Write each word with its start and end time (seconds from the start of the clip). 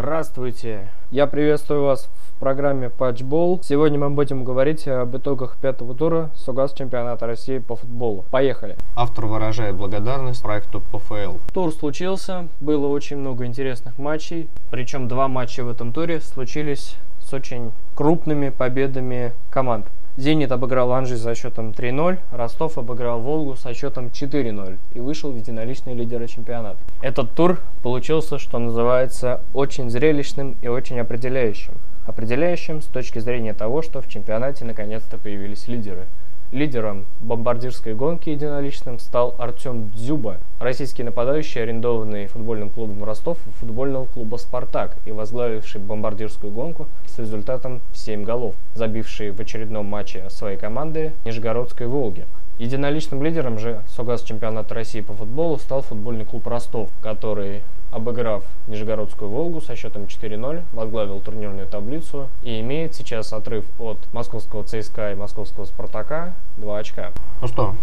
Здравствуйте! 0.00 0.90
Я 1.10 1.26
приветствую 1.26 1.82
вас 1.82 2.08
в 2.28 2.38
программе 2.38 2.88
Патчбол. 2.88 3.60
Сегодня 3.64 3.98
мы 3.98 4.10
будем 4.10 4.44
говорить 4.44 4.86
об 4.86 5.16
итогах 5.16 5.56
пятого 5.56 5.92
тура 5.92 6.30
Сугас 6.36 6.72
чемпионата 6.72 7.26
России 7.26 7.58
по 7.58 7.74
футболу. 7.74 8.24
Поехали! 8.30 8.76
Автор 8.94 9.26
выражает 9.26 9.74
благодарность 9.74 10.40
проекту 10.40 10.84
ПФЛ. 10.92 11.38
Тур 11.52 11.72
случился, 11.72 12.46
было 12.60 12.86
очень 12.86 13.16
много 13.16 13.44
интересных 13.44 13.98
матчей, 13.98 14.48
причем 14.70 15.08
два 15.08 15.26
матча 15.26 15.64
в 15.64 15.68
этом 15.68 15.92
туре 15.92 16.20
случились 16.20 16.94
с 17.20 17.32
очень 17.32 17.72
крупными 17.96 18.50
победами 18.50 19.32
команд. 19.50 19.86
Зенит 20.18 20.50
обыграл 20.50 20.92
Анжи 20.94 21.16
со 21.16 21.32
счетом 21.36 21.70
3-0, 21.70 22.18
Ростов 22.32 22.76
обыграл 22.76 23.20
Волгу 23.20 23.54
со 23.54 23.72
счетом 23.72 24.06
4-0 24.06 24.76
и 24.94 24.98
вышел 24.98 25.30
в 25.30 25.36
единоличные 25.36 25.94
лидеры 25.94 26.26
чемпионата. 26.26 26.80
Этот 27.02 27.30
тур 27.34 27.60
получился, 27.84 28.40
что 28.40 28.58
называется, 28.58 29.40
очень 29.54 29.90
зрелищным 29.90 30.56
и 30.60 30.66
очень 30.66 30.98
определяющим. 30.98 31.74
Определяющим 32.04 32.82
с 32.82 32.86
точки 32.86 33.20
зрения 33.20 33.54
того, 33.54 33.80
что 33.80 34.02
в 34.02 34.08
чемпионате 34.08 34.64
наконец-то 34.64 35.18
появились 35.18 35.68
лидеры– 35.68 36.08
Лидером 36.50 37.04
бомбардирской 37.20 37.94
гонки 37.94 38.30
единоличным 38.30 38.98
стал 38.98 39.34
Артем 39.36 39.90
Дзюба, 39.90 40.38
российский 40.60 41.02
нападающий, 41.02 41.62
арендованный 41.62 42.26
футбольным 42.26 42.70
клубом 42.70 43.04
Ростов 43.04 43.36
и 43.46 43.50
футбольного 43.50 44.06
клуба 44.06 44.36
«Спартак» 44.36 44.96
и 45.04 45.12
возглавивший 45.12 45.78
бомбардирскую 45.78 46.50
гонку 46.50 46.86
с 47.04 47.18
результатом 47.18 47.82
7 47.92 48.24
голов, 48.24 48.54
забивший 48.72 49.30
в 49.30 49.38
очередном 49.40 49.84
матче 49.84 50.30
своей 50.30 50.56
команды 50.56 51.12
Нижегородской 51.26 51.86
«Волги». 51.86 52.24
Единоличным 52.58 53.22
лидером 53.22 53.58
же 53.58 53.82
Согаз 53.86 54.22
чемпионата 54.22 54.74
России 54.74 55.02
по 55.02 55.12
футболу 55.12 55.58
стал 55.58 55.82
футбольный 55.82 56.24
клуб 56.24 56.46
«Ростов», 56.46 56.88
который 57.02 57.60
обыграв 57.90 58.44
Нижегородскую 58.66 59.30
«Волгу» 59.30 59.60
со 59.60 59.76
счетом 59.76 60.04
4-0, 60.04 60.62
возглавил 60.72 61.20
турнирную 61.20 61.66
таблицу 61.66 62.28
и 62.42 62.60
имеет 62.60 62.94
сейчас 62.94 63.32
отрыв 63.32 63.64
от 63.78 63.98
московского 64.12 64.64
ЦСКА 64.64 65.12
и 65.12 65.14
московского 65.14 65.64
«Спартака» 65.64 66.34
2 66.58 66.78
очка. 66.78 67.12
Ну 67.40 67.48
что, 67.48 67.74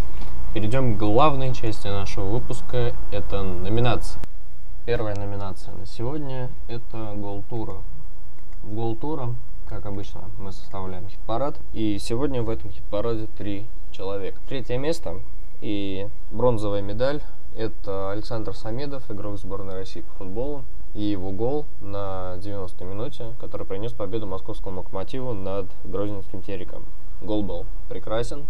перейдем 0.54 0.94
к 0.94 0.98
главной 0.98 1.54
части 1.54 1.88
нашего 1.88 2.26
выпуска, 2.26 2.94
это 3.10 3.42
номинация. 3.42 4.20
Первая 4.84 5.16
номинация 5.16 5.74
на 5.74 5.86
сегодня– 5.86 6.48
это 6.68 7.12
гол 7.16 7.42
тура. 7.50 7.76
Гол 8.62 8.94
тура, 8.94 9.34
как 9.68 9.84
обычно, 9.86 10.30
мы 10.38 10.52
составляем 10.52 11.08
хит-парад, 11.08 11.58
и 11.72 11.98
сегодня 11.98 12.42
в 12.42 12.50
этом 12.50 12.70
хит-параде 12.70 13.26
три 13.36 13.66
человека. 13.90 14.38
Третье 14.48 14.78
место 14.78 15.20
и 15.60 16.08
бронзовая 16.30 16.82
медаль 16.82 17.20
это 17.56 18.10
Александр 18.10 18.54
Самедов, 18.54 19.10
игрок 19.10 19.38
сборной 19.38 19.74
России 19.74 20.02
по 20.02 20.12
футболу, 20.14 20.64
и 20.94 21.02
его 21.02 21.30
гол 21.30 21.66
на 21.80 22.36
90-й 22.38 22.84
минуте, 22.84 23.32
который 23.40 23.66
принес 23.66 23.92
победу 23.92 24.26
московскому 24.26 24.80
локомотиву 24.80 25.32
над 25.32 25.66
Грозненским 25.84 26.42
Тереком. 26.42 26.84
Гол 27.20 27.42
был 27.42 27.66
прекрасен, 27.88 28.46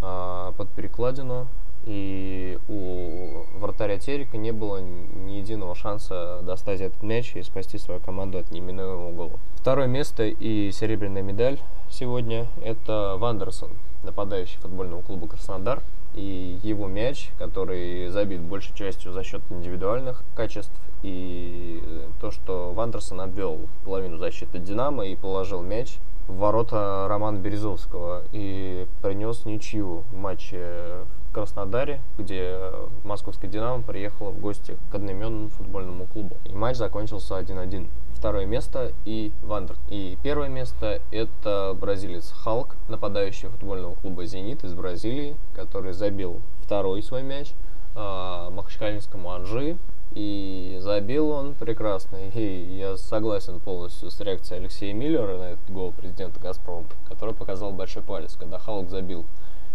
а, 0.00 0.52
под 0.52 0.68
перекладину, 0.70 1.46
и 1.84 2.58
у 2.68 3.44
вратаря 3.58 3.98
Терека 3.98 4.36
не 4.36 4.52
было 4.52 4.78
ни 4.78 5.32
единого 5.32 5.74
шанса 5.74 6.40
достать 6.42 6.80
этот 6.80 7.02
мяч 7.02 7.34
и 7.34 7.42
спасти 7.42 7.78
свою 7.78 8.00
команду 8.00 8.38
от 8.38 8.50
неминуемого 8.50 9.12
гола. 9.12 9.40
Второе 9.56 9.86
место 9.86 10.24
и 10.24 10.70
серебряная 10.72 11.22
медаль 11.22 11.58
сегодня– 11.90 12.48
это 12.62 13.16
Вандерсон, 13.18 13.70
нападающий 14.02 14.58
футбольного 14.60 15.02
клуба 15.02 15.28
«Краснодар», 15.28 15.82
и 16.14 16.58
его 16.62 16.86
мяч, 16.88 17.30
который 17.38 18.08
забит 18.08 18.40
большей 18.40 18.74
частью 18.74 19.12
за 19.12 19.22
счет 19.22 19.42
индивидуальных 19.50 20.22
качеств, 20.34 20.72
и 21.02 21.82
то, 22.20 22.30
что 22.30 22.72
Вандерсон 22.72 23.20
обвел 23.20 23.60
половину 23.84 24.18
защиты 24.18 24.58
Динамо 24.58 25.06
и 25.06 25.16
положил 25.16 25.62
мяч 25.62 25.98
в 26.28 26.36
ворота 26.36 27.06
Романа 27.08 27.38
Березовского 27.38 28.22
и 28.32 28.86
принес 29.02 29.44
ничью 29.44 30.04
в 30.10 30.16
матче 30.16 31.04
в 31.28 31.34
Краснодаре, 31.34 32.00
где 32.18 32.58
московская 33.04 33.48
«Динамо» 33.48 33.82
приехала 33.82 34.30
в 34.30 34.38
гости 34.38 34.76
к 34.90 34.94
одноименному 34.94 35.48
футбольному 35.48 36.06
клубу. 36.06 36.36
И 36.44 36.54
матч 36.54 36.76
закончился 36.76 37.38
1-1 37.38 37.88
второе 38.22 38.46
место 38.46 38.92
и 39.04 39.32
Вандер. 39.42 39.74
И 39.88 40.16
первое 40.22 40.46
место 40.46 41.00
это 41.10 41.76
бразилец 41.76 42.30
Халк, 42.30 42.76
нападающий 42.86 43.48
футбольного 43.48 43.96
клуба 43.96 44.26
«Зенит» 44.26 44.62
из 44.62 44.74
Бразилии, 44.74 45.36
который 45.56 45.92
забил 45.92 46.40
второй 46.62 47.02
свой 47.02 47.24
мяч 47.24 47.48
э, 47.96 48.48
махачкалинскому 48.52 49.28
Анжи. 49.32 49.76
И 50.14 50.76
забил 50.80 51.30
он 51.30 51.54
прекрасно. 51.54 52.16
И 52.32 52.76
я 52.78 52.96
согласен 52.96 53.58
полностью 53.58 54.08
с 54.08 54.20
реакцией 54.20 54.60
Алексея 54.60 54.94
Миллера 54.94 55.38
на 55.38 55.50
этот 55.54 55.70
гол 55.72 55.90
президента 55.90 56.38
«Газпром», 56.38 56.86
который 57.08 57.34
показал 57.34 57.72
большой 57.72 58.04
палец, 58.04 58.36
когда 58.38 58.60
Халк 58.60 58.88
забил 58.88 59.24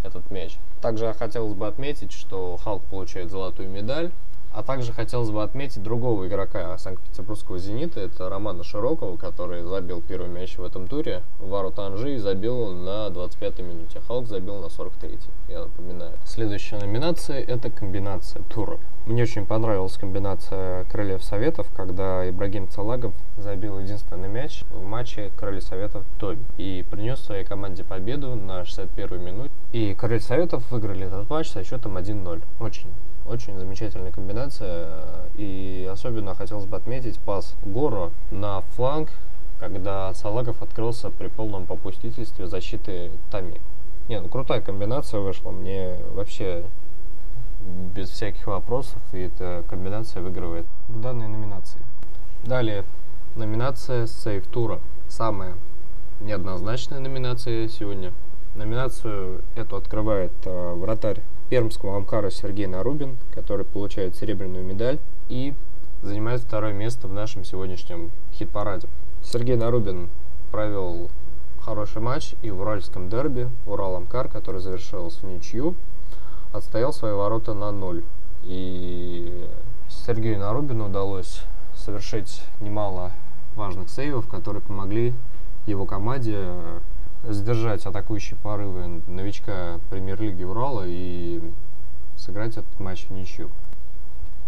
этот 0.03 0.31
мяч. 0.31 0.57
Также 0.81 1.13
хотелось 1.19 1.53
бы 1.53 1.67
отметить, 1.67 2.13
что 2.13 2.55
Халк 2.63 2.81
получает 2.83 3.29
золотую 3.29 3.69
медаль 3.69 4.09
а 4.57 4.63
также 4.63 4.91
хотелось 4.91 5.29
бы 5.29 5.43
отметить 5.43 5.83
другого 5.83 6.27
игрока 6.27 6.75
Санкт-Петербургского 6.79 7.59
«Зенита», 7.59 7.99
это 7.99 8.27
Романа 8.27 8.63
Широкого, 8.63 9.15
который 9.15 9.61
забил 9.61 10.01
первый 10.01 10.29
мяч 10.29 10.57
в 10.57 10.63
этом 10.63 10.87
туре 10.87 11.21
в 11.39 11.49
ворота 11.49 11.85
Анжи 11.85 12.15
и 12.15 12.17
забил 12.17 12.71
на 12.71 13.07
25-й 13.09 13.61
минуте. 13.61 14.01
Халк 14.07 14.25
забил 14.25 14.55
на 14.55 14.65
43-й, 14.65 15.51
я 15.51 15.59
напоминаю. 15.59 16.13
Следующая 16.25 16.79
номинация– 16.79 17.39
это 17.47 17.69
комбинация 17.69 18.41
туров. 18.49 18.79
Мне 19.05 19.23
очень 19.23 19.45
понравилась 19.45 19.95
комбинация 19.95 20.85
Крыльев 20.85 21.23
Советов, 21.23 21.67
когда 21.75 22.27
Ибрагим 22.27 22.67
Цалагов 22.67 23.13
забил 23.37 23.79
единственный 23.79 24.27
мяч 24.27 24.63
в 24.71 24.83
матче 24.83 25.31
Крылья 25.37 25.61
Советов 25.61 26.03
Тоби 26.19 26.43
и 26.57 26.83
принес 26.89 27.19
своей 27.19 27.45
команде 27.45 27.83
победу 27.83 28.35
на 28.35 28.63
61-й 28.63 29.19
минуте. 29.19 29.51
И 29.71 29.93
Крылья 29.93 30.19
Советов 30.19 30.69
выиграли 30.71 31.05
этот 31.05 31.29
матч 31.29 31.51
со 31.51 31.63
счетом 31.63 31.95
1-0. 31.95 32.41
Очень 32.59 32.89
очень 33.27 33.57
замечательная 33.57 34.11
комбинация. 34.11 34.89
И 35.35 35.87
особенно 35.91 36.35
хотелось 36.35 36.65
бы 36.65 36.77
отметить 36.77 37.19
пас 37.19 37.55
Горо 37.63 38.11
на 38.31 38.61
фланг, 38.75 39.09
когда 39.59 40.13
Салагов 40.13 40.61
открылся 40.61 41.09
при 41.09 41.27
полном 41.27 41.65
попустительстве 41.65 42.47
защиты 42.47 43.11
Тами. 43.31 43.59
Не, 44.07 44.21
ну 44.21 44.29
крутая 44.29 44.61
комбинация 44.61 45.19
вышла. 45.19 45.51
Мне 45.51 45.97
вообще 46.13 46.63
без 47.95 48.09
всяких 48.09 48.47
вопросов, 48.47 49.01
и 49.11 49.19
эта 49.19 49.63
комбинация 49.69 50.21
выигрывает 50.21 50.65
в 50.87 51.01
данной 51.01 51.27
номинации. 51.27 51.79
Далее, 52.43 52.85
номинация 53.35 54.07
Сейф 54.07 54.47
Тура. 54.47 54.79
Самая 55.09 55.55
неоднозначная 56.21 56.99
номинация 56.99 57.67
сегодня. 57.67 58.13
Номинацию 58.55 59.41
эту 59.55 59.75
открывает 59.75 60.31
э, 60.45 60.73
вратарь 60.73 61.21
пермского 61.49 61.97
Амкара 61.97 62.29
Сергей 62.29 62.67
Нарубин, 62.67 63.17
который 63.33 63.65
получает 63.65 64.15
серебряную 64.15 64.63
медаль 64.63 64.99
и 65.29 65.53
занимает 66.01 66.41
второе 66.41 66.73
место 66.73 67.07
в 67.07 67.13
нашем 67.13 67.43
сегодняшнем 67.43 68.11
хит-параде. 68.33 68.87
Сергей 69.23 69.55
Нарубин 69.55 70.09
провел 70.51 71.09
хороший 71.61 72.01
матч 72.01 72.33
и 72.41 72.51
в 72.51 72.61
уральском 72.61 73.09
дерби 73.09 73.49
Урал-Амкар, 73.65 74.29
который 74.29 74.61
завершился 74.61 75.25
в 75.25 75.29
ничью, 75.29 75.75
отстоял 76.53 76.93
свои 76.93 77.13
ворота 77.13 77.53
на 77.53 77.71
ноль. 77.71 78.03
И 78.43 79.47
Сергею 79.89 80.39
Нарубину 80.39 80.87
удалось 80.87 81.43
совершить 81.75 82.41
немало 82.59 83.11
важных 83.55 83.89
сейвов, 83.89 84.27
которые 84.27 84.61
помогли 84.61 85.13
его 85.65 85.85
команде 85.85 86.47
сдержать 87.23 87.85
атакующие 87.85 88.37
порывы 88.41 89.01
новичка 89.07 89.79
премьер-лиги 89.89 90.43
Урала 90.43 90.83
и 90.85 91.41
сыграть 92.15 92.57
этот 92.57 92.79
матч 92.79 93.05
в 93.05 93.11
ничью. 93.11 93.49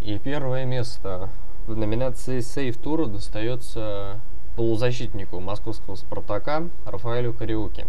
И 0.01 0.17
первое 0.17 0.65
место 0.65 1.29
в 1.67 1.75
номинации 1.75 2.39
Сейф 2.39 2.77
Тура 2.77 3.05
достается 3.05 4.19
полузащитнику 4.55 5.39
московского 5.39 5.95
Спартака 5.95 6.67
Рафаэлю 6.85 7.33
Кариуке, 7.33 7.87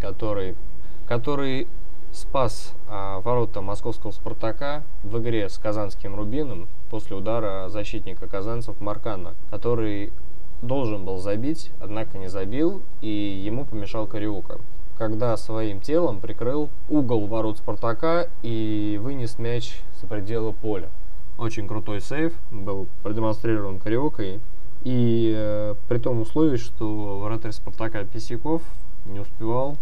который, 0.00 0.54
который 1.06 1.66
спас 2.12 2.72
а, 2.88 3.20
ворота 3.20 3.60
московского 3.60 4.10
Спартака 4.10 4.82
в 5.02 5.18
игре 5.18 5.48
с 5.48 5.58
казанским 5.58 6.14
Рубином 6.14 6.68
после 6.90 7.16
удара 7.16 7.68
защитника 7.68 8.26
казанцев 8.28 8.80
Маркана, 8.80 9.34
который 9.50 10.12
должен 10.66 11.04
был 11.04 11.18
забить, 11.18 11.70
однако 11.80 12.18
не 12.18 12.28
забил, 12.28 12.82
и 13.00 13.08
ему 13.08 13.64
помешал 13.64 14.06
Кариука, 14.06 14.58
когда 14.98 15.36
своим 15.36 15.80
телом 15.80 16.20
прикрыл 16.20 16.68
угол 16.88 17.26
ворот 17.26 17.58
Спартака 17.58 18.28
и 18.42 18.98
вынес 19.02 19.38
мяч 19.38 19.80
за 20.00 20.06
пределы 20.06 20.52
поля. 20.52 20.88
Очень 21.38 21.68
крутой 21.68 22.00
сейв 22.00 22.32
был 22.50 22.86
продемонстрирован 23.02 23.78
Кариокой, 23.78 24.40
и 24.84 25.32
э, 25.36 25.74
при 25.88 25.98
том 25.98 26.20
условии, 26.20 26.56
что 26.56 27.18
вратарь 27.18 27.52
Спартака 27.52 28.04
Писяков 28.04 28.62
не 29.04 29.20
успевал 29.20 29.76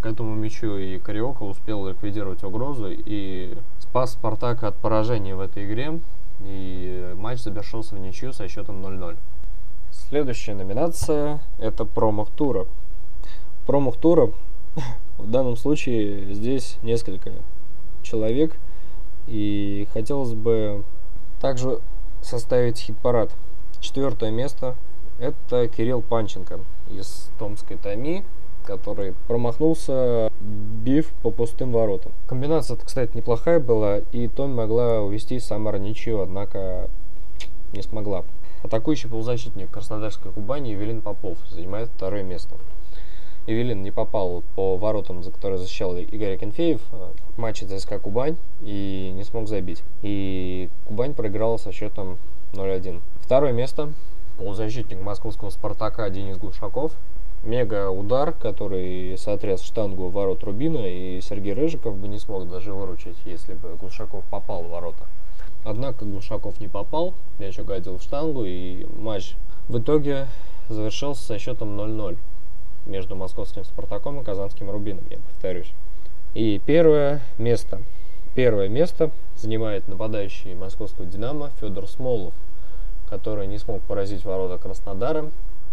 к 0.00 0.06
этому 0.06 0.34
мячу, 0.34 0.76
и 0.76 0.98
Кариока 0.98 1.44
успел 1.44 1.86
ликвидировать 1.86 2.42
угрозу 2.44 2.88
и 2.90 3.56
спас 3.78 4.12
Спартак 4.12 4.64
от 4.64 4.76
поражения 4.76 5.34
в 5.34 5.40
этой 5.40 5.66
игре 5.66 6.00
и 6.44 7.14
матч 7.16 7.40
завершился 7.40 7.94
в 7.94 7.98
ничью 7.98 8.32
со 8.32 8.48
счетом 8.48 8.84
0-0. 8.84 9.16
Следующая 10.12 10.52
номинация– 10.52 11.40
это 11.58 11.86
промах 11.86 12.28
тура. 12.36 12.66
Промах 13.66 13.96
тура 13.96 14.30
в 15.16 15.30
данном 15.30 15.56
случае 15.56 16.34
здесь 16.34 16.76
несколько 16.82 17.32
человек, 18.02 18.58
и 19.26 19.88
хотелось 19.94 20.34
бы 20.34 20.84
также 21.40 21.80
составить 22.20 22.76
хит-парад. 22.76 23.30
Четвертое 23.80 24.30
место– 24.30 24.76
это 25.18 25.66
Кирилл 25.66 26.02
Панченко 26.02 26.60
из 26.90 27.30
Томской 27.38 27.78
Томи, 27.78 28.22
который 28.66 29.14
промахнулся, 29.28 30.30
бив 30.40 31.08
по 31.22 31.30
пустым 31.30 31.72
воротам. 31.72 32.12
Комбинация, 32.26 32.76
кстати, 32.76 33.16
неплохая 33.16 33.60
была, 33.60 34.00
и 34.12 34.28
Том 34.28 34.54
могла 34.54 35.00
увести 35.00 35.40
Самара 35.40 35.78
ничью, 35.78 36.20
однако 36.20 36.90
не 37.72 37.80
смогла. 37.80 38.24
Атакующий 38.62 39.08
полузащитник 39.08 39.70
Краснодарской 39.70 40.30
Кубани 40.30 40.70
Евелин 40.70 41.00
Попов 41.00 41.36
занимает 41.50 41.88
второе 41.88 42.22
место. 42.22 42.54
Евелин 43.46 43.82
не 43.82 43.90
попал 43.90 44.44
по 44.54 44.76
воротам, 44.76 45.24
за 45.24 45.32
которые 45.32 45.58
защищал 45.58 45.96
Игорь 45.96 46.36
Кенфеев 46.36 46.80
в 46.90 47.40
матче 47.40 47.66
ЦСКА 47.66 47.98
Кубань 47.98 48.36
и 48.60 49.12
не 49.16 49.24
смог 49.24 49.48
забить. 49.48 49.82
И 50.02 50.68
Кубань 50.86 51.14
проиграла 51.14 51.56
со 51.56 51.72
счетом 51.72 52.18
0-1. 52.52 53.00
Второе 53.20 53.52
место 53.52 53.92
полузащитник 54.38 55.00
московского 55.00 55.50
«Спартака» 55.50 56.08
Денис 56.10 56.38
Глушаков 56.38 56.92
мега 57.42 57.90
удар, 57.90 58.32
который 58.32 59.18
сотряс 59.18 59.62
штангу 59.62 60.08
ворот 60.08 60.44
Рубина, 60.44 60.86
и 60.86 61.20
Сергей 61.20 61.54
Рыжиков 61.54 61.96
бы 61.96 62.06
не 62.06 62.18
смог 62.18 62.48
даже 62.48 62.72
выручить, 62.72 63.16
если 63.24 63.54
бы 63.54 63.76
Глушаков 63.80 64.24
попал 64.30 64.62
в 64.62 64.70
ворота. 64.70 65.04
Однако 65.64 66.04
Глушаков 66.04 66.60
не 66.60 66.68
попал, 66.68 67.14
мяч 67.38 67.58
угодил 67.58 67.98
в 67.98 68.02
штангу, 68.02 68.44
и 68.44 68.84
матч 68.96 69.34
в 69.68 69.78
итоге 69.78 70.26
завершился 70.68 71.22
со 71.22 71.38
счетом 71.38 71.78
0-0 71.78 72.16
между 72.86 73.14
московским 73.14 73.64
«Спартаком» 73.64 74.20
и 74.20 74.24
казанским 74.24 74.70
«Рубином», 74.70 75.04
я 75.10 75.18
повторюсь. 75.18 75.72
И 76.34 76.60
первое 76.64 77.20
место. 77.38 77.80
Первое 78.34 78.68
место 78.68 79.10
занимает 79.36 79.86
нападающий 79.86 80.54
московского 80.54 81.06
«Динамо» 81.06 81.50
Федор 81.60 81.86
Смолов, 81.86 82.32
который 83.08 83.46
не 83.46 83.58
смог 83.58 83.82
поразить 83.82 84.24
ворота 84.24 84.58
Краснодара 84.58 85.30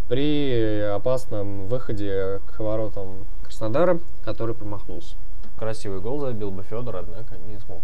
при 0.07 0.81
опасном 0.81 1.67
выходе 1.67 2.41
к 2.45 2.59
воротам 2.59 3.25
Краснодара, 3.43 3.99
который 4.23 4.53
промахнулся. 4.53 5.15
Красивый 5.57 5.99
гол 5.99 6.19
забил 6.19 6.51
бы 6.51 6.63
Федор, 6.63 6.97
однако 6.97 7.35
не 7.47 7.57
смог. 7.59 7.81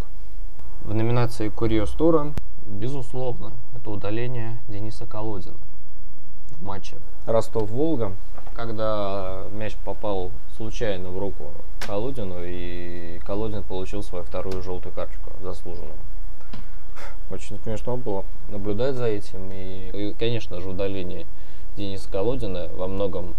В 0.85 0.93
номинации 0.93 1.49
«Курьез 1.49 1.89
тура» 1.89 2.31
безусловно, 2.67 3.53
это 3.75 3.89
удаление 3.89 4.59
Дениса 4.67 5.07
Колодина 5.07 5.55
в 6.51 6.61
матче 6.61 6.97
Ростов-Волга, 7.25 8.13
когда 8.53 9.45
мяч 9.51 9.75
попал 9.83 10.29
случайно 10.55 11.09
в 11.09 11.17
руку 11.17 11.45
Колодину, 11.79 12.35
и 12.43 13.19
Колодин 13.25 13.63
получил 13.63 14.03
свою 14.03 14.23
вторую 14.25 14.61
желтую 14.61 14.93
карточку 14.93 15.31
заслуженную. 15.41 15.97
Очень 17.31 17.57
смешно 17.63 17.97
было 17.97 18.23
наблюдать 18.49 18.93
за 18.93 19.07
этим, 19.07 19.51
и, 19.51 19.89
и 19.89 20.13
конечно 20.13 20.61
же, 20.61 20.69
удаление 20.69 21.25
Дениса 21.75 22.11
Колодина 22.11 22.69
во 22.75 22.85
многом 22.85 23.33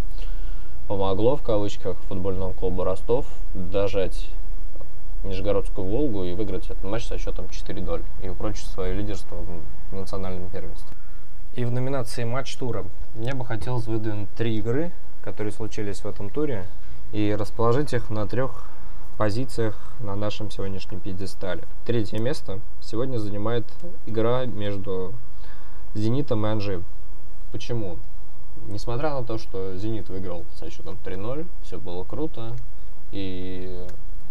помогло 0.89 1.37
в 1.37 1.43
кавычках 1.43 1.97
футбольному 2.09 2.55
клубу 2.55 2.83
Ростов 2.83 3.25
дожать 3.55 4.31
Нижегородскую 5.29 5.87
Волгу 5.87 6.25
и 6.25 6.35
выиграть 6.35 6.67
этот 6.67 6.85
матч 6.85 7.07
со 7.07 7.19
счетом 7.19 7.47
4-0 7.47 8.03
и 8.23 8.29
упрочить 8.29 8.67
свое 8.67 8.95
лидерство 8.95 9.37
в 9.91 9.95
национальном 9.95 10.49
первенстве. 10.51 10.97
И 11.55 11.65
в 11.65 11.71
номинации 11.71 12.25
матч 12.25 12.55
тура 12.57 12.85
мне 13.15 13.35
бы 13.35 13.45
хотелось 13.45 13.87
выдвинуть 13.87 14.29
три 14.37 14.57
игры, 14.59 14.93
которые 15.23 15.53
случились 15.53 16.01
в 16.01 16.07
этом 16.07 16.31
туре, 16.31 16.67
и 17.13 17.35
расположить 17.39 17.93
их 17.93 18.11
на 18.11 18.27
трех 18.27 18.65
позициях 19.17 19.77
на 20.01 20.15
нашем 20.15 20.51
сегодняшнем 20.51 21.01
пьедестале. 21.01 21.63
Третье 21.87 22.19
место 22.19 22.61
сегодня 22.81 23.19
занимает 23.19 23.65
игра 24.07 24.45
между 24.45 25.15
Зенитом 25.95 26.45
и 26.47 26.51
Анжи. 26.51 26.83
Почему? 27.53 27.99
несмотря 28.69 29.11
на 29.15 29.25
то, 29.25 29.39
что 29.39 29.77
«Зенит» 29.77 30.09
выиграл 30.09 30.45
со 30.59 30.71
счетом 30.71 30.99
3-0, 31.05 31.47
все 31.63 31.79
было 31.79 32.05
круто, 32.05 32.57
и, 33.13 33.87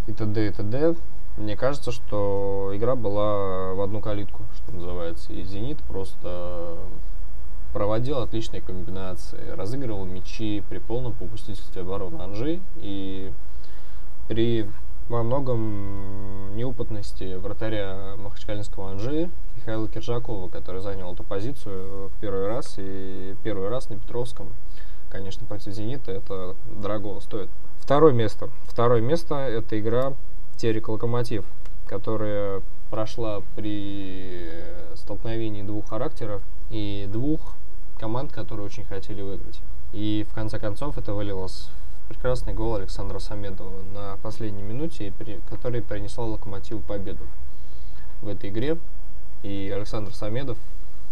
и 0.08 0.14
т.д. 0.14 0.48
и 0.48 0.52
т.д., 0.52 0.96
мне 1.38 1.58
кажется, 1.58 1.92
что 1.92 2.72
игра 2.74 2.96
была 2.96 3.74
в 3.74 3.82
одну 3.82 4.00
калитку, 4.00 4.44
что 4.56 4.74
называется, 4.74 5.34
и 5.34 5.44
«Зенит» 5.44 5.80
просто 5.84 6.78
проводил 7.74 8.20
отличные 8.20 8.62
комбинации, 8.62 9.50
разыгрывал 9.50 10.06
мячи 10.06 10.64
при 10.70 10.78
полном 10.78 11.12
попустительстве 11.12 11.82
обороны 11.82 12.22
Анжи, 12.22 12.62
и 12.78 13.34
при 14.30 14.70
во 15.10 15.22
многом 15.22 16.56
неопытности 16.56 17.36
вратаря 17.36 18.16
Махачкалинского 18.18 18.92
Анжи 18.92 19.30
Михаила 19.58 19.88
Киржакова, 19.88 20.50
который 20.50 20.82
занял 20.82 21.14
эту 21.14 21.24
позицию 21.24 22.10
в 22.10 22.22
первый 22.22 22.48
раз. 22.48 22.76
И 22.78 23.36
первый 23.44 23.70
раз 23.70 23.90
на 23.90 23.98
Петровском, 23.98 24.48
конечно, 25.16 25.46
против 25.48 25.74
«Зенита» 25.74 26.12
это 26.12 26.56
дорого 26.68 27.22
стоит. 27.22 27.50
Второе 27.80 28.12
место. 28.12 28.50
Второе 28.66 29.00
место– 29.00 29.36
это 29.36 29.80
игра 29.80 30.14
«Терек 30.58 30.90
Локомотив», 30.90 31.46
которая 31.88 32.62
прошла 32.90 33.42
при 33.56 34.52
столкновении 34.96 35.62
двух 35.62 35.88
характеров 35.88 36.42
и 36.70 37.08
двух 37.12 37.54
команд, 37.98 38.34
которые 38.34 38.66
очень 38.66 38.84
хотели 38.84 39.22
выиграть. 39.22 39.62
И 39.94 40.26
в 40.30 40.34
конце 40.34 40.60
концов 40.60 40.98
это 40.98 41.14
вылилось 41.14 41.70
прекрасный 42.10 42.54
гол 42.54 42.76
Александра 42.76 43.20
Самедова 43.20 43.72
на 43.94 44.18
последней 44.22 44.64
минуте, 44.64 45.14
который 45.50 45.82
принесла 45.82 46.26
Локомотиву 46.26 46.82
победу 46.82 47.24
в 48.22 48.28
этой 48.28 48.50
игре. 48.50 48.78
И 49.44 49.72
Александр 49.74 50.14
Самедов 50.14 50.58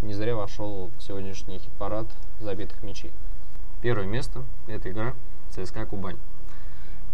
не 0.02 0.14
зря 0.14 0.36
вошел 0.36 0.90
в 0.98 1.02
сегодняшний 1.02 1.60
хит-парад 1.60 2.08
забитых 2.42 2.84
мячей. 2.84 3.12
Первое 3.84 4.06
место– 4.06 4.44
это 4.68 4.90
игра 4.90 5.14
ЦСКА 5.50 5.86
Кубань. 5.86 6.16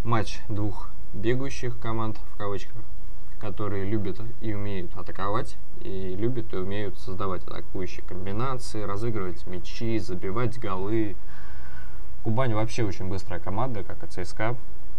Матч 0.04 0.39
двух 0.50 0.92
бегающих 1.16 1.80
команд, 1.80 2.19
в 2.19 2.38
кавычках, 2.38 2.75
которые 3.39 3.86
любят 3.86 4.21
и 4.39 4.54
умеют 4.54 4.95
атаковать, 4.95 5.57
и 5.81 6.16
любят 6.16 6.54
и 6.54 6.57
умеют 6.57 7.00
создавать 7.00 7.42
атакующие 7.48 8.06
комбинации, 8.06 8.83
разыгрывать 8.83 9.48
мячи, 9.48 9.98
забивать 9.98 10.60
голы, 10.60 11.16
Кубань 12.23 12.54
вообще 12.54 12.83
очень 12.83 13.07
быстрая 13.07 13.40
команда, 13.40 13.83
как 13.83 14.04
и 14.04 14.23
ЦСКА. 14.23 14.56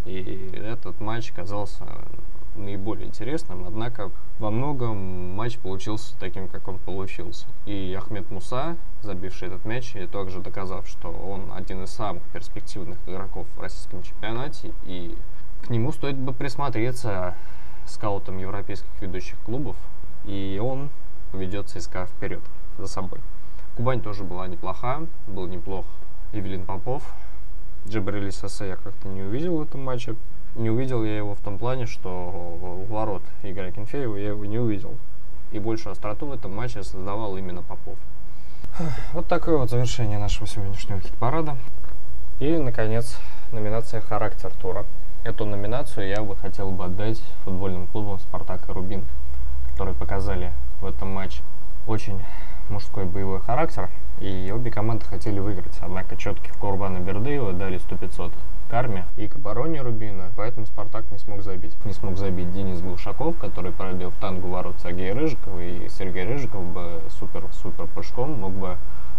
И 0.07 0.51
этот 0.53 1.01
матч 1.01 1.31
казался 1.31 1.87
наиболее 2.61 3.07
интересным, 3.07 3.67
однако 3.67 4.11
во 4.39 4.51
многом 4.51 4.97
матч 5.35 5.59
получился 5.59 6.15
таким, 6.19 6.49
как 6.49 6.69
он 6.69 6.79
получился. 6.79 7.47
И 7.67 7.95
Ахмед 7.99 8.31
Муса, 8.31 8.77
забивший 9.03 9.49
этот 9.49 9.65
мяч, 9.65 9.95
и 9.97 10.07
также 10.07 10.41
доказав, 10.41 10.87
что 10.87 11.11
он 11.11 11.53
один 11.55 11.85
из 11.85 11.91
самых 11.91 12.23
перспективных 12.33 12.99
игроков 13.07 13.47
в 13.57 13.61
российском 13.61 14.03
чемпионате, 14.03 14.73
и 14.85 15.17
к 15.63 15.71
нему 15.71 15.93
стоит 15.93 16.17
бы 16.17 16.33
присмотреться 16.33 17.35
скаутом 17.87 18.39
европейских 18.39 18.89
ведущих 19.01 19.39
клубов, 19.41 19.77
и 20.25 20.61
он 20.63 20.91
ведет 21.33 21.69
ЦСКА 21.69 22.07
вперед 22.07 22.43
за 22.79 22.87
собой. 22.87 23.21
Кубань 23.77 24.01
тоже 24.01 24.25
была 24.25 24.47
неплоха, 24.49 25.07
был 25.27 25.47
неплох 25.47 25.87
Евелин 26.33 26.65
Попов. 26.65 27.03
Джабрили 27.89 28.31
Сосе 28.31 28.69
я 28.69 28.77
как-то 28.77 29.09
не 29.09 29.23
увидел 29.23 29.57
в 29.57 29.63
этом 29.63 29.83
матче. 29.83 30.15
Не 30.57 30.71
увидел 30.71 31.05
я 31.05 31.17
его 31.17 31.35
в 31.35 31.41
том 31.41 31.59
плане, 31.59 31.87
что 31.87 32.09
у 32.61 32.93
ворот 32.93 33.23
Игоря 33.43 33.71
Кенфеева 33.71 34.17
я 34.17 34.29
его 34.29 34.45
не 34.45 34.59
увидел. 34.59 34.95
И 35.53 35.59
большую 35.59 35.93
остроту 35.93 36.27
в 36.27 36.33
этом 36.33 36.55
матче 36.55 36.83
создавал 36.83 37.37
именно 37.37 37.63
Попов. 37.63 37.97
Вот 39.13 39.27
такое 39.27 39.57
вот 39.57 39.71
завершение 39.71 40.19
нашего 40.19 40.47
сегодняшнего 40.47 41.01
хит-парада. 41.01 41.57
И, 42.41 42.57
наконец, 42.57 43.17
номинация 43.53 44.01
«Характер 44.01 44.51
тура». 44.61 44.87
Эту 45.23 45.45
номинацию 45.45 46.09
я 46.09 46.23
бы 46.23 46.35
хотел 46.35 46.71
бы 46.71 46.87
отдать 46.87 47.21
футбольным 47.45 47.87
клубам 47.87 48.19
«Спартак» 48.19 48.69
и 48.69 48.73
«Рубин», 48.73 49.05
которые 49.71 49.95
показали 49.95 50.53
в 50.81 50.87
этом 50.87 51.13
матче 51.13 51.43
очень 51.87 52.21
мужской 52.71 53.05
боевой 53.05 53.41
характер, 53.41 53.89
и 54.21 54.51
обе 54.55 54.71
команды 54.71 55.05
хотели 55.05 55.39
выиграть. 55.39 55.77
Однако 55.81 56.17
четких 56.17 56.55
Курбана 56.55 56.99
Бердыева 56.99 57.53
дали 57.53 57.79
100-500 57.79 58.33
Карме 58.71 59.05
и 59.17 59.27
к 59.27 59.37
обороне 59.37 59.83
Рубина, 59.83 60.31
поэтому 60.37 60.65
Спартак 60.65 61.05
не 61.11 61.19
смог 61.19 61.43
забить. 61.43 61.73
Не 61.85 61.93
смог 61.93 62.17
забить 62.17 62.53
Денис 62.53 62.81
Глушаков, 62.81 63.37
который 63.37 63.73
пробил 63.73 64.11
в 64.11 64.15
тангу 64.15 64.49
ворот 64.49 64.77
Сергея 64.81 65.15
Рыжикова, 65.15 65.61
и 65.61 65.89
Сергей 65.89 66.25
Рыжиков 66.25 66.65
бы 66.65 67.03
супер-супер 67.19 67.87
прыжком 67.87 68.39
мог 68.39 68.53
бы 68.53 68.77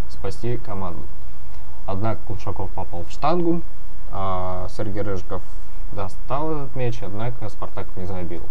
спасти 0.07 0.57
команду. 0.57 1.03
Однако 1.85 2.21
Глушаков 2.27 2.69
попал 2.71 3.03
в 3.03 3.11
штангу, 3.11 3.61
а 4.11 4.67
Сергей 4.69 5.01
Рыжиков 5.01 5.41
достал 5.91 6.51
этот 6.51 6.75
мяч, 6.75 6.99
однако 7.01 7.49
Спартак 7.49 7.87
не 7.97 8.05
забил. 8.05 8.43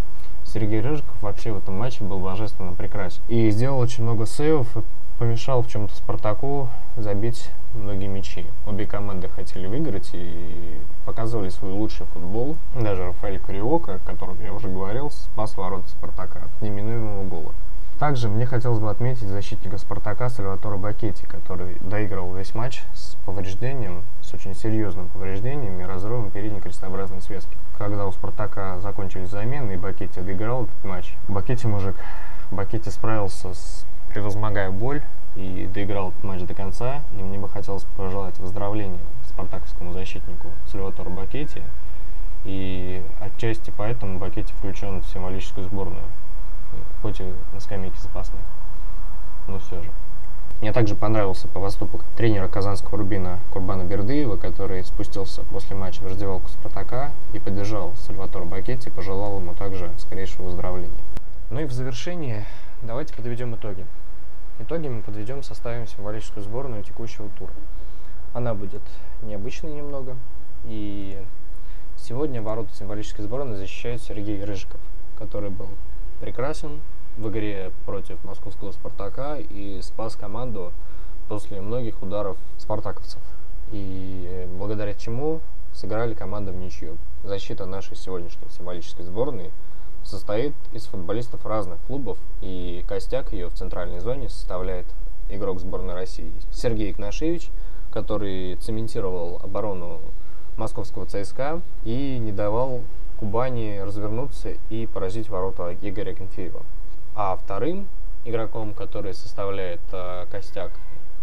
Сергей 0.45 0.81
Рыжиков 0.83 1.15
вообще 1.23 1.53
в 1.53 1.59
этом 1.59 1.79
матче 1.79 2.05
был 2.05 2.19
божественно 2.19 2.73
прекрасен. 2.75 3.23
И 3.29 3.51
сделал 3.51 3.79
очень 3.79 4.05
много 4.05 4.27
сейвов 4.27 4.77
и 4.77 4.83
помешал 5.19 5.63
в 5.63 5.69
чем-то 5.69 5.95
Спартаку 5.95 6.69
забить 6.97 7.51
многие 7.75 8.07
мячи. 8.07 8.47
Обе 8.67 8.87
команды 8.87 9.29
хотели 9.29 9.67
выиграть 9.67 10.11
и 10.13 10.79
показывали 11.05 11.49
свой 11.49 11.73
лучший 11.73 12.07
футбол. 12.07 12.57
Даже 12.75 13.07
Рафаэль 13.07 13.39
Кариока, 13.39 13.95
о 13.95 13.99
котором 13.99 14.43
я 14.43 14.53
уже 14.53 14.69
говорил, 14.69 15.11
спас 15.11 15.57
ворота 15.57 15.89
Спартака 15.89 16.41
от 16.41 16.63
неминуемого 16.63 17.25
гола. 17.25 17.53
Также 18.01 18.31
мне 18.31 18.47
хотелось 18.47 18.79
бы 18.79 18.89
отметить 18.89 19.29
защитника 19.29 19.77
Спартака 19.77 20.31
Сальватора 20.31 20.79
Бакетти, 20.79 21.27
который 21.27 21.77
доиграл 21.83 22.33
весь 22.33 22.55
матч 22.55 22.83
с 22.95 23.15
повреждением, 23.27 24.05
с 24.23 24.33
очень 24.33 24.55
серьезным 24.55 25.09
повреждением 25.09 25.79
и 25.83 25.85
разрывом 25.85 26.31
передней 26.31 26.61
крестообразной 26.61 27.21
связки. 27.21 27.55
Когда 27.77 28.07
у 28.07 28.13
Спартака 28.13 28.79
закончились 28.79 29.29
замены 29.29 29.73
и 29.73 29.77
Бакетти 29.77 30.23
доиграл 30.23 30.63
этот 30.65 30.85
матч, 30.85 31.15
Бакетти 31.29 31.67
мужик, 31.67 31.95
Бакетти 32.51 32.89
справился 32.89 33.53
с 33.53 33.80
превозмогая 34.13 34.71
боль 34.71 35.03
и 35.37 35.69
доиграл 35.73 36.11
этот 36.11 36.25
матч 36.25 36.43
до 36.43 36.55
конца. 36.55 37.03
И 37.19 37.23
мне 37.23 37.39
бы 37.39 37.49
хотелось 37.49 37.85
пожелать 37.97 38.39
выздоровления 38.39 38.99
спартаковскому 39.29 39.93
защитнику 39.93 40.49
Сальватору 40.71 41.11
Бакетти. 41.11 41.63
И 42.45 43.03
отчасти 43.21 43.73
поэтому 43.77 44.19
Бакетти 44.19 44.53
включен 44.53 45.03
в 45.03 45.07
символическую 45.07 45.67
сборную 45.67 46.05
хоть 47.03 47.21
и 47.21 47.33
на 47.53 47.61
скамейке 47.61 47.99
запасных, 48.01 48.41
но 49.49 49.59
все 49.59 49.83
же. 49.83 49.91
Мне 50.61 50.73
также 50.73 50.95
понравился 50.95 51.49
по 51.49 51.59
поступок 51.61 52.05
тренера 52.17 52.47
казанского 52.47 52.99
Рубина 52.99 53.39
Курбана 53.51 53.83
Бердыева, 53.83 54.37
который 54.37 54.85
спустился 54.85 55.43
после 55.45 55.75
матча 55.75 56.03
в 56.03 56.07
раздевалку 56.07 56.49
Спартака 56.49 57.13
и 57.33 57.39
поддержал 57.39 57.95
Сальватора 57.97 58.45
Бакетти, 58.45 58.91
пожелал 58.91 59.39
ему 59.39 59.55
также 59.55 59.91
скорейшего 59.97 60.47
выздоровления. 60.47 60.91
Ну 61.49 61.61
и 61.61 61.65
в 61.65 61.73
завершении 61.73 62.45
давайте 62.83 63.15
подведем 63.15 63.55
итоги. 63.55 63.87
Итоги 64.63 64.89
мы 64.89 65.01
подведем, 65.01 65.43
составим 65.43 65.87
символическую 65.87 66.45
сборную 66.45 66.83
текущего 66.83 67.31
тура. 67.39 67.53
Она 68.35 68.55
будет 68.55 68.83
необычной 69.23 69.73
немного, 69.73 70.19
и 70.65 71.19
сегодня 71.97 72.43
ворота 72.43 72.75
символической 72.75 73.25
сборной 73.25 73.57
защищает 73.57 74.03
Сергей 74.03 74.45
Рыжиков, 74.45 74.79
который 75.17 75.49
был 75.49 75.69
прекрасен 76.21 76.83
в 77.17 77.31
игре 77.31 77.73
против 77.87 78.23
московского 78.23 78.73
«Спартака» 78.73 79.39
и 79.39 79.81
спас 79.81 80.15
команду 80.15 80.75
после 81.27 81.63
многих 81.63 82.03
ударов 82.03 82.37
спартаковцев. 82.59 83.23
И 83.73 84.47
благодаря 84.59 84.93
чему 84.93 85.41
сыграли 85.73 86.13
команда 86.13 86.53
в 86.53 86.57
ничью. 86.57 86.99
Защита 87.25 87.65
нашей 87.65 87.97
сегодняшней 87.97 88.51
символической 88.51 89.07
сборной 89.07 89.53
состоит 90.05 90.55
из 90.73 90.85
футболистов 90.87 91.45
разных 91.47 91.79
клубов, 91.87 92.19
и 92.41 92.85
костяк 92.89 93.33
ее 93.33 93.49
в 93.49 93.55
центральной 93.55 94.01
зоне 94.01 94.29
составляет 94.29 94.87
игрок 95.29 95.61
сборной 95.61 95.95
России 95.95 96.33
Сергей 96.53 96.91
Игнашевич, 96.91 97.51
который 97.93 98.57
цементировал 98.57 99.41
оборону 99.43 100.01
московского 100.57 101.07
ЦСКА 101.07 101.61
и 101.85 102.19
не 102.19 102.33
давал 102.33 102.83
Кубани 103.19 103.79
развернуться 103.79 104.55
и 104.71 104.87
поразить 104.87 105.29
ворота 105.29 105.77
Игоря 105.83 106.15
Кенфеева. 106.15 106.63
А 107.15 107.37
вторым 107.37 107.87
игроком, 108.25 108.73
который 108.73 109.13
составляет 109.13 109.81
э, 109.93 110.27
костяк 110.31 110.71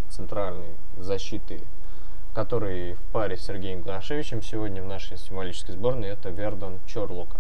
центральной 0.09 0.75
защиты, 0.97 1.61
который 2.35 2.93
в 2.93 2.99
паре 3.11 3.35
с 3.35 3.45
Сергеем 3.45 3.81
Глашевичем 3.81 4.43
сегодня 4.43 4.83
в 4.83 4.85
нашей 4.85 5.17
символической 5.17 5.73
сборной, 5.73 6.09
это 6.09 6.29
Вердон 6.29 6.77
Чорлука. 6.85 7.39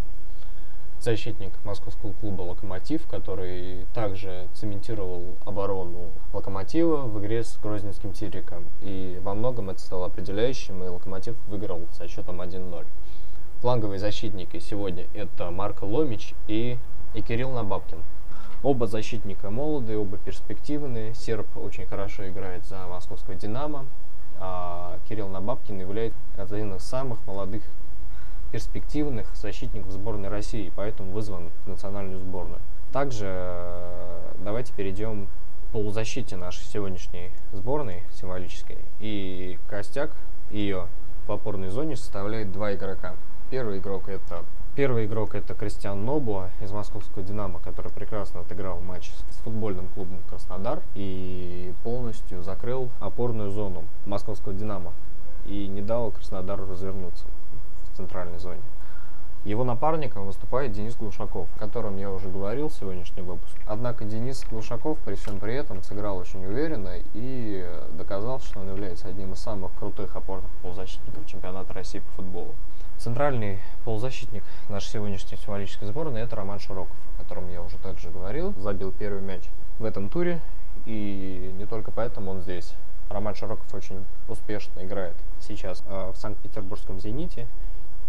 Защитник 0.99 1.53
московского 1.63 2.13
клуба 2.13 2.41
«Локомотив», 2.41 3.05
который 3.07 3.85
также 3.93 4.47
цементировал 4.53 5.35
оборону 5.45 6.11
«Локомотива» 6.33 7.03
в 7.03 7.19
игре 7.19 7.43
с 7.43 7.57
Грозненским 7.61 8.13
«Тириком». 8.13 8.65
И 8.81 9.19
во 9.23 9.35
многом 9.35 9.69
это 9.69 9.79
стало 9.79 10.07
определяющим, 10.07 10.83
и 10.83 10.87
«Локомотив» 10.87 11.35
выиграл 11.47 11.81
со 11.91 12.07
счетом 12.07 12.41
1-0. 12.41 12.83
Фланговые 13.61 13.99
защитники 13.99 14.59
сегодня 14.59 15.05
это 15.13 15.51
Марко 15.51 15.83
Ломич 15.83 16.33
и, 16.47 16.77
и 17.13 17.21
Кирилл 17.21 17.51
Набабкин. 17.51 18.03
Оба 18.63 18.87
защитника 18.87 19.51
молодые, 19.51 19.99
оба 19.99 20.17
перспективные. 20.17 21.13
Серб 21.13 21.45
очень 21.57 21.85
хорошо 21.85 22.27
играет 22.27 22.65
за 22.65 22.87
московского 22.87 23.35
«Динамо», 23.35 23.85
а 24.39 24.97
Кирилл 25.07 25.29
Набабкин 25.29 25.79
является 25.79 26.17
одним 26.37 26.75
из 26.75 26.83
самых 26.83 27.19
молодых 27.27 27.61
перспективных 28.51 29.35
защитников 29.35 29.91
сборной 29.91 30.29
России, 30.29 30.71
поэтому 30.75 31.11
вызван 31.11 31.49
в 31.65 31.69
национальную 31.69 32.19
сборную. 32.19 32.59
Также 32.91 33.25
э, 33.27 34.33
давайте 34.39 34.73
перейдем 34.73 35.27
к 35.27 35.71
полузащите 35.71 36.37
нашей 36.37 36.63
сегодняшней 36.63 37.31
сборной 37.51 38.03
символической. 38.11 38.77
И 38.99 39.59
костяк 39.67 40.11
ее 40.49 40.87
в 41.27 41.31
опорной 41.31 41.69
зоне 41.69 41.95
составляет 41.95 42.51
два 42.51 42.73
игрока. 42.73 43.15
Первый 43.49 43.79
игрок 43.79 44.09
это 44.09 44.43
Первый 44.77 45.07
игрок 45.07 45.33
это 45.33 45.55
Кристиан 45.55 46.05
Нобуа 46.05 46.51
из 46.61 46.71
московского 46.71 47.23
«Динамо», 47.23 47.57
который 47.57 47.91
прекрасно 47.91 48.41
отыграл 48.41 48.79
матч 48.79 49.11
с 49.31 49.37
футбольным 49.37 49.87
клубом 49.87 50.19
«Краснодар» 50.29 50.83
и 50.93 51.73
полностью 51.83 52.43
закрыл 52.43 52.91
опорную 52.99 53.49
зону 53.49 53.85
московского 54.05 54.53
«Динамо» 54.53 54.93
и 55.47 55.65
не 55.67 55.81
дал 55.81 56.11
Краснодару 56.11 56.67
развернуться 56.67 57.25
центральной 57.97 58.39
зоне. 58.39 58.61
Его 59.43 59.63
напарником 59.63 60.25
выступает 60.25 60.73
Денис 60.73 60.95
Глушаков, 60.95 61.47
о 61.55 61.59
котором 61.59 61.97
я 61.97 62.11
уже 62.11 62.27
говорил 62.27 62.69
в 62.69 62.73
сегодняшнем 62.73 63.25
выпуске. 63.25 63.57
Однако 63.65 64.03
Денис 64.03 64.45
Глушаков 64.49 64.97
при 64.99 65.15
всем 65.15 65.39
при 65.39 65.53
этом 65.53 65.83
сыграл 65.83 66.17
очень 66.17 66.45
уверенно 66.45 66.95
и 67.13 67.65
доказал, 67.93 68.41
что 68.41 68.59
он 68.59 68.67
является 68.69 69.07
одним 69.07 69.33
из 69.33 69.39
самых 69.39 69.71
крутых 69.79 70.15
опорных 70.15 70.49
полузащитников 70.61 71.25
чемпионата 71.25 71.73
России 71.73 71.99
по 71.99 72.11
футболу. 72.17 72.55
Центральный 72.97 73.59
полузащитник 73.85 74.43
нашей 74.69 74.89
сегодняшней 74.89 75.37
символической 75.37 75.87
сборной 75.87 76.21
это 76.21 76.35
Роман 76.35 76.59
Широков, 76.59 76.97
о 77.17 77.23
котором 77.23 77.49
я 77.49 77.61
уже 77.61 77.77
также 77.77 78.09
говорил. 78.09 78.53
Забил 78.57 78.91
первый 78.91 79.21
мяч 79.21 79.43
в 79.79 79.85
этом 79.85 80.09
туре, 80.09 80.41
и 80.85 81.53
не 81.57 81.65
только 81.65 81.91
поэтому 81.91 82.31
он 82.31 82.41
здесь. 82.41 82.73
Роман 83.09 83.35
Широков 83.35 83.73
очень 83.73 84.03
успешно 84.27 84.83
играет 84.83 85.15
сейчас 85.39 85.83
э, 85.87 86.11
в 86.13 86.17
Санкт-Петербургском 86.17 86.99
«Зените». 86.99 87.47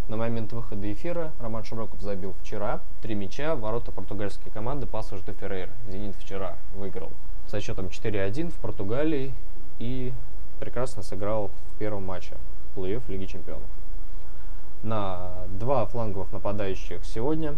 На 0.08 0.16
момент 0.16 0.54
выхода 0.54 0.90
эфира 0.90 1.32
Роман 1.38 1.64
Широков 1.64 2.00
забил 2.00 2.34
вчера 2.40 2.80
три 3.02 3.14
мяча 3.14 3.54
в 3.54 3.60
ворота 3.60 3.92
португальской 3.92 4.50
команды 4.50 4.86
Пасож 4.86 5.20
де 5.20 5.34
Феррейра. 5.34 5.70
«Зенит» 5.86 6.14
вчера 6.16 6.56
выиграл 6.74 7.10
со 7.46 7.60
счетом 7.60 7.86
4-1 7.86 8.50
в 8.50 8.54
Португалии 8.54 9.34
и 9.78 10.14
прекрасно 10.60 11.02
сыграл 11.02 11.48
в 11.48 11.78
первом 11.78 12.06
матче 12.06 12.38
плей-офф 12.74 13.02
Лиги 13.08 13.26
Чемпионов 13.26 13.68
на 14.82 15.30
два 15.58 15.84
фланговых 15.84 16.32
нападающих 16.32 17.04
сегодня. 17.04 17.56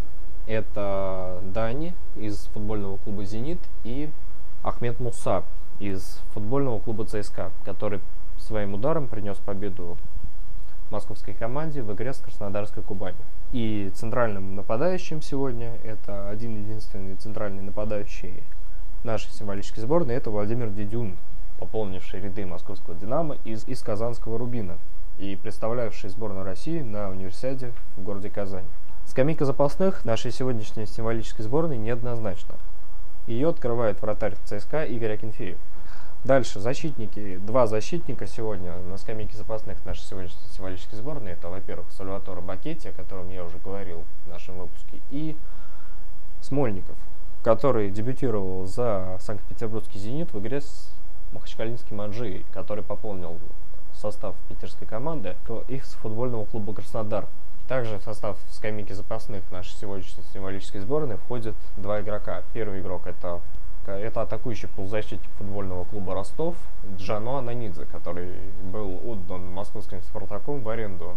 Это 0.49 1.41
Дани 1.45 1.95
из 2.17 2.49
футбольного 2.53 2.97
клуба 2.97 3.25
«Зенит» 3.25 3.61
и 3.85 4.11
Ахмед 4.65 4.99
Муса 4.99 5.45
из 5.79 6.21
футбольного 6.35 6.81
клуба 6.81 7.05
ЦСКА, 7.05 7.53
который 7.65 8.01
своим 8.39 8.75
ударом 8.75 9.07
принес 9.07 9.37
победу 9.37 9.97
московской 10.91 11.35
команде 11.35 11.83
в 11.83 11.93
игре 11.93 12.13
с 12.13 12.19
Краснодарской 12.19 12.83
Кубанью. 12.83 13.21
И 13.53 13.91
центральным 13.95 14.55
нападающим 14.55 15.23
сегодня, 15.23 15.77
это 15.85 16.29
один 16.29 16.57
единственный 16.63 17.17
центральный 17.17 17.63
нападающий 17.63 18.43
нашей 19.05 19.31
символической 19.33 19.83
сборной, 19.83 20.15
это 20.15 20.31
Владимир 20.31 20.69
Дедюн, 20.71 21.17
пополнивший 21.59 22.21
ряды 22.21 22.47
московского 22.47 22.97
«Динамо» 22.97 23.37
из, 23.45 23.67
из 23.67 23.83
казанского 23.83 24.39
«Рубина» 24.39 24.79
и 25.19 25.37
представлявший 25.37 26.11
сборную 26.11 26.45
России 26.45 26.81
на 26.81 27.11
универсиаде 27.11 27.73
в 27.97 28.03
городе 28.03 28.31
Казань. 28.31 28.65
Скамейка 29.07 29.45
запасных 29.45 30.05
нашей 30.05 30.31
сегодняшней 30.31 30.87
символической 30.87 31.45
сборной 31.45 31.77
неоднозначна. 31.77 32.55
Ее 33.27 33.49
открывает 33.49 34.01
вратарь 34.01 34.37
ЦСКА 34.45 34.85
Игорь 34.85 35.15
Акинфеев. 35.15 35.59
Дальше 36.23 36.61
защитники, 36.61 37.39
два 37.39 37.67
защитника 37.67 38.27
сегодня 38.27 38.77
на 38.77 38.99
скамейке 38.99 39.39
запасных 39.39 39.83
нашей 39.87 40.03
сегодняшней 40.03 40.37
символической 40.55 40.99
сборной. 40.99 41.33
Это, 41.33 41.49
во-первых, 41.49 41.91
Сальваторо 41.93 42.43
Бакетти, 42.43 42.91
о 42.91 42.93
котором 42.93 43.31
я 43.31 43.43
уже 43.43 43.57
говорил 43.57 44.05
в 44.27 44.29
нашем 44.29 44.59
выпуске, 44.59 45.01
и 45.09 45.35
Смольников, 46.43 46.97
который 47.43 47.91
дебютировал 47.91 48.67
за 48.67 49.17
Санкт-Петербургский 49.21 49.99
«Зенит» 49.99 50.35
в 50.35 50.39
игре 50.41 50.61
с 50.61 50.91
Махачкалинским 51.33 51.99
«Аджи», 52.03 52.45
который 52.53 52.85
пополнил 52.85 53.39
состав 53.95 54.37
питерской 54.51 54.87
команды 54.87 55.37
их 55.69 55.87
с 55.87 55.95
футбольного 55.95 56.45
клуба 56.45 56.75
«Краснодар». 56.75 57.27
Также 57.67 57.99
в 57.99 58.03
состав 58.03 58.37
скамейки 58.51 58.93
запасных 58.93 59.43
нашей 59.51 59.73
сегодняшней 59.73 60.25
символической 60.35 60.83
сборной 60.83 61.17
входят 61.17 61.55
два 61.79 62.03
игрока. 62.03 62.43
Первый 62.53 62.81
игрок 62.81 63.07
это, 63.07 63.41
это 63.87 64.23
атакующий 64.23 64.69
полузащитник 64.69 65.31
футбольного 65.39 65.85
клуба 65.85 66.15
«Ростов» 66.15 66.57
Джано 66.97 67.39
Ананидзе, 67.39 67.87
который 67.87 68.33
был 68.63 69.01
отдан 69.05 69.51
московским 69.53 70.03
«Спартаком» 70.03 70.63
в 70.63 70.69
аренду 70.69 71.17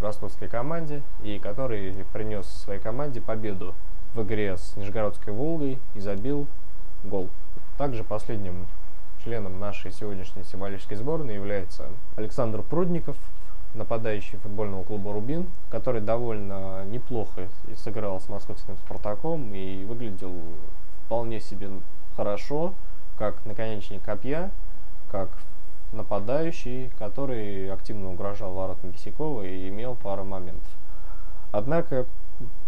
ростовской 0.00 0.48
команде 0.48 1.02
и 1.22 1.38
который 1.38 1.94
принес 2.12 2.46
своей 2.46 2.80
команде 2.80 3.20
победу 3.20 3.74
в 4.14 4.22
игре 4.22 4.56
с 4.56 4.76
Нижегородской 4.76 5.32
Волгой 5.32 5.78
и 5.94 6.00
забил 6.00 6.46
гол. 7.02 7.28
Также 7.78 8.04
последним 8.04 8.66
членом 9.24 9.58
нашей 9.58 9.90
сегодняшней 9.90 10.44
символической 10.44 10.96
сборной 10.96 11.34
является 11.34 11.88
Александр 12.16 12.62
Прудников, 12.62 13.16
нападающий 13.74 14.38
футбольного 14.38 14.84
клуба 14.84 15.12
«Рубин», 15.12 15.48
который 15.70 16.00
довольно 16.00 16.84
неплохо 16.84 17.48
сыграл 17.76 18.20
с 18.20 18.28
московским 18.28 18.76
«Спартаком» 18.76 19.52
и 19.54 19.84
выглядел 19.84 20.32
вполне 21.06 21.40
себе 21.40 21.70
хорошо, 22.16 22.74
как 23.18 23.44
наконечник 23.44 24.02
копья, 24.02 24.50
как 25.10 25.28
нападающий, 25.92 26.90
который 26.98 27.70
активно 27.70 28.10
угрожал 28.10 28.52
воротам 28.52 28.90
Бесякова 28.90 29.42
и 29.42 29.68
имел 29.68 29.94
пару 29.94 30.24
моментов. 30.24 30.68
Однако 31.52 32.06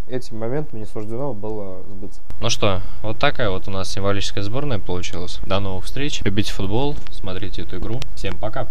этим 0.08 0.38
моментом 0.38 0.78
не 0.78 0.86
суждено 0.86 1.32
было 1.32 1.82
сбыться. 1.82 2.20
Ну 2.40 2.50
что, 2.50 2.80
вот 3.02 3.18
такая 3.18 3.50
вот 3.50 3.66
у 3.66 3.70
нас 3.70 3.90
символическая 3.90 4.44
сборная 4.44 4.78
получилась. 4.78 5.40
До 5.44 5.58
новых 5.58 5.84
встреч. 5.84 6.22
Любите 6.22 6.52
футбол, 6.52 6.94
смотрите 7.10 7.62
эту 7.62 7.78
игру. 7.78 8.00
Всем 8.14 8.38
пока. 8.38 8.66